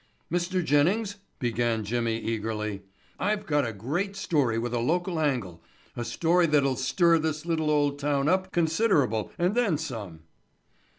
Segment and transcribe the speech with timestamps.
[0.31, 0.65] "Mr.
[0.65, 2.81] Jennings," began Jimmy eagerly,
[3.19, 5.61] "I've got a great story with a local angle,
[5.95, 10.21] a story that'll stir this little old town up considerable and then some."